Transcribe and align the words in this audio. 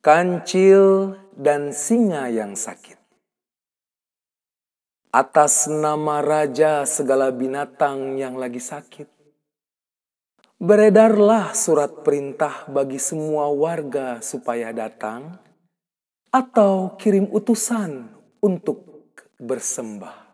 kancil, 0.00 1.12
dan 1.36 1.76
singa 1.76 2.32
yang 2.32 2.56
sakit. 2.56 2.96
Atas 5.12 5.68
nama 5.68 6.24
raja 6.24 6.88
segala 6.88 7.28
binatang 7.28 8.16
yang 8.16 8.40
lagi 8.40 8.64
sakit, 8.64 9.08
beredarlah 10.56 11.52
surat 11.52 12.00
perintah 12.00 12.64
bagi 12.72 12.96
semua 12.96 13.52
warga 13.52 14.24
supaya 14.24 14.72
datang, 14.72 15.36
atau 16.32 16.96
kirim 16.96 17.28
utusan 17.28 18.08
untuk 18.40 19.12
bersembah. 19.36 20.32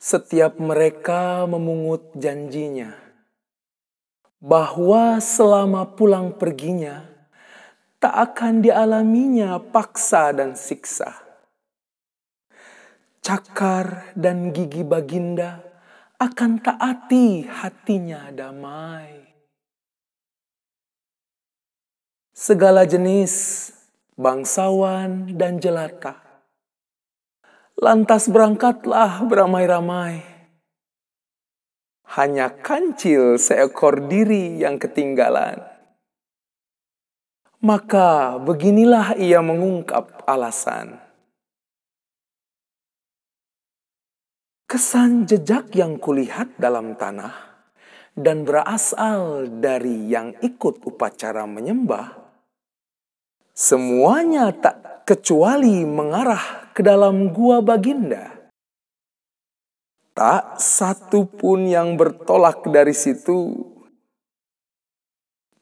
Setiap 0.00 0.56
mereka 0.62 1.44
memungut 1.50 2.14
janjinya 2.14 2.94
bahwa 4.38 5.18
selama 5.18 5.82
pulang 5.98 6.30
perginya 6.38 7.15
tak 8.00 8.14
akan 8.14 8.60
dialaminya 8.64 9.60
paksa 9.60 10.32
dan 10.32 10.56
siksa 10.56 11.26
cakar 13.26 14.14
dan 14.14 14.54
gigi 14.54 14.86
baginda 14.86 15.58
akan 16.14 16.62
taati 16.62 17.42
hatinya 17.42 18.30
damai. 18.30 19.26
Segala 22.30 22.86
jenis 22.86 23.66
bangsawan 24.14 25.34
dan 25.34 25.58
jelata. 25.58 26.22
Lantas 27.74 28.30
berangkatlah 28.30 29.26
beramai-ramai. 29.26 30.22
Hanya 32.14 32.54
kancil 32.62 33.42
seekor 33.42 34.06
diri 34.06 34.62
yang 34.62 34.78
ketinggalan. 34.78 35.75
Maka 37.64 38.36
beginilah 38.36 39.16
ia 39.16 39.40
mengungkap 39.40 40.28
alasan. 40.28 41.00
Kesan 44.68 45.24
jejak 45.24 45.72
yang 45.72 45.96
kulihat 45.96 46.52
dalam 46.60 46.98
tanah 47.00 47.32
dan 48.12 48.44
berasal 48.44 49.48
dari 49.48 50.10
yang 50.10 50.36
ikut 50.44 50.84
upacara 50.84 51.48
menyembah, 51.48 52.12
semuanya 53.56 54.52
tak 54.52 55.06
kecuali 55.08 55.86
mengarah 55.86 56.74
ke 56.76 56.84
dalam 56.84 57.32
gua 57.32 57.64
baginda. 57.64 58.52
Tak 60.12 60.60
satu 60.60 61.24
pun 61.28 61.64
yang 61.64 61.96
bertolak 61.96 62.64
dari 62.68 62.92
situ. 62.92 63.75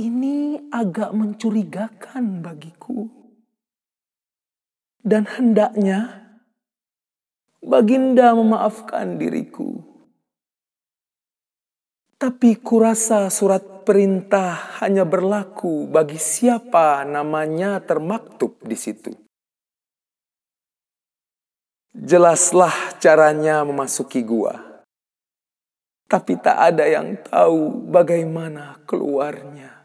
Ini 0.00 0.72
agak 0.72 1.12
mencurigakan 1.12 2.40
bagiku. 2.40 3.04
Dan 5.04 5.28
hendaknya 5.28 6.20
Baginda 7.60 8.32
memaafkan 8.32 9.20
diriku. 9.20 9.84
Tapi 12.16 12.56
kurasa 12.56 13.28
surat 13.28 13.84
perintah 13.84 14.80
hanya 14.80 15.04
berlaku 15.04 15.84
bagi 15.84 16.16
siapa 16.16 17.04
namanya 17.04 17.84
termaktub 17.84 18.56
di 18.64 18.76
situ. 18.76 19.12
Jelaslah 21.92 22.96
caranya 22.96 23.60
memasuki 23.60 24.24
gua. 24.24 24.84
Tapi 26.08 26.40
tak 26.40 26.56
ada 26.56 26.88
yang 26.88 27.20
tahu 27.28 27.92
bagaimana 27.92 28.80
keluarnya. 28.88 29.79